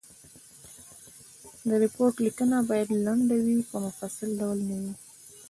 [1.67, 4.93] د ریپورټ لیکنه باید لنډ وي په مفصل ډول نه وي.